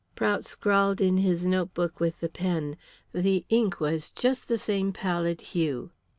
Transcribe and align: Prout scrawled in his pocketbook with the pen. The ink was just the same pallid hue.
Prout 0.15 0.45
scrawled 0.45 0.99
in 0.99 1.17
his 1.17 1.43
pocketbook 1.45 1.99
with 1.99 2.19
the 2.21 2.27
pen. 2.27 2.75
The 3.13 3.45
ink 3.49 3.79
was 3.79 4.09
just 4.09 4.47
the 4.47 4.57
same 4.57 4.91
pallid 4.93 5.41
hue. 5.53 5.91